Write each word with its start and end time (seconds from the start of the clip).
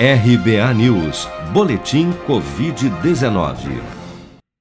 RBA 0.00 0.74
News, 0.74 1.26
Boletim 1.52 2.12
Covid-19. 2.24 3.82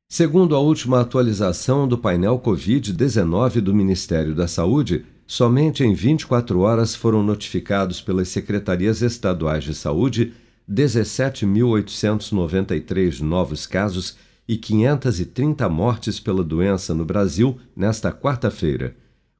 Segundo 0.10 0.56
a 0.56 0.60
última 0.60 1.02
atualização 1.02 1.88
do 1.88 1.96
painel 1.96 2.40
Covid-19 2.40 3.62
do 3.62 3.72
Ministério 3.72 4.34
da 4.34 4.48
Saúde, 4.48 5.06
somente 5.28 5.84
em 5.84 5.94
24 5.94 6.60
horas 6.62 6.96
foram 6.96 7.22
notificados 7.22 8.02
pelas 8.02 8.30
secretarias 8.30 9.04
estaduais 9.04 9.64
de 9.64 9.76
saúde 9.76 10.34
17.893 10.68 13.20
novos 13.20 13.68
casos 13.68 14.18
e 14.48 14.58
530 14.58 15.70
mortes 15.70 16.20
pela 16.20 16.44
doença 16.44 16.96
no 16.96 17.06
Brasil 17.06 17.60
nesta 17.76 18.12
quarta-feira. 18.12 18.96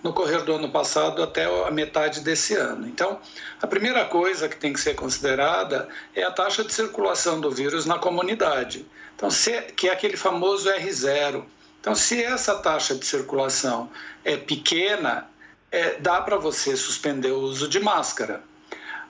no 0.02 0.14
correr 0.14 0.44
do 0.44 0.54
ano 0.54 0.70
passado 0.70 1.22
até 1.22 1.44
a 1.44 1.70
metade 1.72 2.22
desse 2.22 2.56
ano. 2.56 2.88
Então, 2.88 3.20
a 3.62 3.68
primeira 3.68 4.06
coisa 4.06 4.48
que 4.48 4.56
tem 4.56 4.72
que 4.72 4.80
ser 4.80 4.96
considerada 4.96 5.90
é 6.16 6.24
a 6.24 6.32
taxa 6.32 6.64
de 6.64 6.74
circulação 6.74 7.42
do 7.42 7.52
vírus 7.52 7.86
na 7.86 8.00
comunidade. 8.00 8.86
Então, 9.14 9.30
se, 9.30 9.62
que 9.76 9.90
é 9.90 9.92
aquele 9.92 10.16
famoso 10.16 10.70
R0. 10.70 11.44
Então, 11.82 11.94
se 11.94 12.24
essa 12.24 12.56
taxa 12.60 12.96
de 12.96 13.06
circulação 13.06 13.92
é 14.24 14.38
pequena, 14.38 15.28
é, 15.72 16.00
dá 16.00 16.22
para 16.22 16.38
você 16.38 16.76
suspender 16.76 17.32
o 17.32 17.40
uso 17.40 17.68
de 17.68 17.80
máscara. 17.80 18.44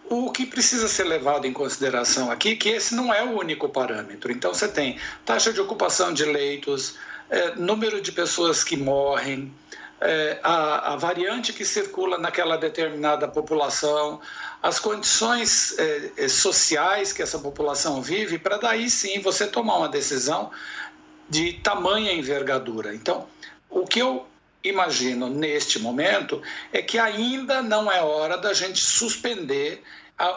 O 0.07 0.31
que 0.31 0.45
precisa 0.45 0.87
ser 0.87 1.05
levado 1.05 1.47
em 1.47 1.53
consideração 1.53 2.29
aqui 2.29 2.49
é 2.49 2.55
que 2.55 2.69
esse 2.69 2.93
não 2.93 3.13
é 3.13 3.23
o 3.23 3.39
único 3.39 3.67
parâmetro. 3.69 4.31
Então, 4.31 4.53
você 4.53 4.67
tem 4.67 4.99
taxa 5.25 5.51
de 5.51 5.59
ocupação 5.59 6.13
de 6.13 6.25
leitos, 6.25 6.95
é, 7.29 7.55
número 7.55 7.99
de 7.99 8.11
pessoas 8.11 8.63
que 8.63 8.77
morrem, 8.77 9.51
é, 9.99 10.39
a, 10.43 10.93
a, 10.93 10.95
variante 10.95 11.53
que 11.53 11.65
circula 11.65 12.17
naquela 12.17 12.57
determinada 12.57 13.27
população, 13.27 14.19
as 14.61 14.77
condições 14.77 15.77
é, 15.79 16.11
é 16.17 16.27
sociais 16.27 17.13
que 17.13 17.21
essa 17.21 17.39
população 17.39 18.01
vive, 18.01 18.37
para 18.37 18.57
daí 18.57 18.89
sim 18.89 19.19
você 19.21 19.47
tomar 19.47 19.77
uma 19.77 19.89
decisão 19.89 20.51
de 21.29 21.53
tamanha 21.53 22.13
envergadura. 22.13 22.93
Então, 22.93 23.27
o 23.69 23.85
que 23.85 23.99
eu 23.99 24.27
imagino 24.69 25.29
neste 25.29 25.79
momento 25.79 26.41
é 26.71 26.81
que 26.81 26.97
ainda 26.97 27.61
não 27.61 27.91
é 27.91 28.01
hora 28.01 28.37
da 28.37 28.53
gente 28.53 28.79
suspender 28.79 29.83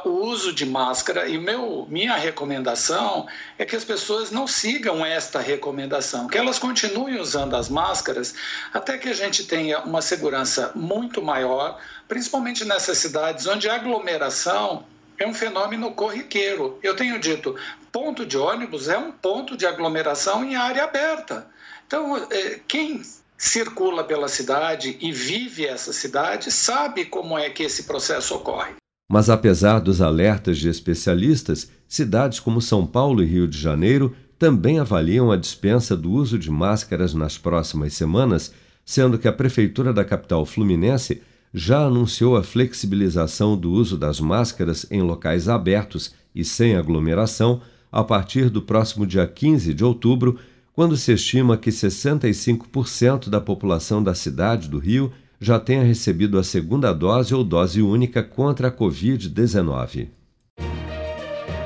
o 0.04 0.08
uso 0.08 0.52
de 0.52 0.66
máscara 0.66 1.28
e 1.28 1.38
meu, 1.38 1.86
minha 1.88 2.16
recomendação 2.16 3.28
é 3.56 3.64
que 3.64 3.76
as 3.76 3.84
pessoas 3.84 4.30
não 4.30 4.46
sigam 4.46 5.06
esta 5.06 5.38
recomendação, 5.38 6.26
que 6.26 6.36
elas 6.36 6.58
continuem 6.58 7.20
usando 7.20 7.54
as 7.54 7.68
máscaras 7.68 8.34
até 8.74 8.98
que 8.98 9.08
a 9.08 9.14
gente 9.14 9.46
tenha 9.46 9.80
uma 9.80 10.02
segurança 10.02 10.72
muito 10.74 11.22
maior, 11.22 11.80
principalmente 12.08 12.64
nessas 12.64 12.98
cidades 12.98 13.46
onde 13.46 13.68
a 13.68 13.76
aglomeração 13.76 14.84
é 15.16 15.26
um 15.26 15.34
fenômeno 15.34 15.92
corriqueiro. 15.92 16.78
Eu 16.82 16.96
tenho 16.96 17.18
dito, 17.18 17.56
ponto 17.92 18.26
de 18.26 18.36
ônibus 18.36 18.88
é 18.88 18.98
um 18.98 19.12
ponto 19.12 19.56
de 19.56 19.64
aglomeração 19.64 20.44
em 20.44 20.56
área 20.56 20.84
aberta. 20.84 21.46
Então, 21.86 22.16
é, 22.30 22.60
quem 22.66 23.02
circula 23.38 24.02
pela 24.02 24.26
cidade 24.26 24.98
e 25.00 25.12
vive 25.12 25.64
essa 25.64 25.92
cidade 25.92 26.50
sabe 26.50 27.04
como 27.04 27.38
é 27.38 27.48
que 27.48 27.62
esse 27.62 27.84
processo 27.84 28.34
ocorre. 28.34 28.72
Mas 29.08 29.30
apesar 29.30 29.78
dos 29.78 30.02
alertas 30.02 30.58
de 30.58 30.68
especialistas, 30.68 31.70
cidades 31.88 32.40
como 32.40 32.60
São 32.60 32.84
Paulo 32.84 33.22
e 33.22 33.26
Rio 33.26 33.46
de 33.46 33.56
Janeiro 33.56 34.14
também 34.38 34.78
avaliam 34.78 35.30
a 35.30 35.36
dispensa 35.36 35.96
do 35.96 36.10
uso 36.10 36.38
de 36.38 36.50
máscaras 36.50 37.14
nas 37.14 37.38
próximas 37.38 37.94
semanas, 37.94 38.52
sendo 38.84 39.18
que 39.18 39.28
a 39.28 39.32
prefeitura 39.32 39.92
da 39.92 40.04
capital 40.04 40.44
fluminense 40.44 41.22
já 41.54 41.86
anunciou 41.86 42.36
a 42.36 42.42
flexibilização 42.42 43.56
do 43.56 43.70
uso 43.70 43.96
das 43.96 44.20
máscaras 44.20 44.86
em 44.90 45.00
locais 45.00 45.48
abertos 45.48 46.12
e 46.34 46.44
sem 46.44 46.76
aglomeração 46.76 47.62
a 47.90 48.04
partir 48.04 48.50
do 48.50 48.60
próximo 48.60 49.06
dia 49.06 49.26
15 49.26 49.72
de 49.72 49.84
outubro 49.84 50.38
quando 50.78 50.96
se 50.96 51.12
estima 51.12 51.56
que 51.56 51.70
65% 51.70 53.28
da 53.28 53.40
população 53.40 54.00
da 54.00 54.14
cidade 54.14 54.68
do 54.68 54.78
Rio 54.78 55.12
já 55.40 55.58
tenha 55.58 55.82
recebido 55.82 56.38
a 56.38 56.44
segunda 56.44 56.92
dose 56.92 57.34
ou 57.34 57.42
dose 57.42 57.82
única 57.82 58.22
contra 58.22 58.68
a 58.68 58.70
Covid-19. 58.70 60.06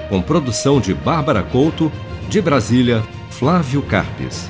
Com 0.08 0.22
produção 0.22 0.80
de 0.80 0.94
Bárbara 0.94 1.42
Couto, 1.42 1.92
de 2.30 2.40
Brasília, 2.40 3.02
Flávio 3.28 3.82
Carpes. 3.82 4.48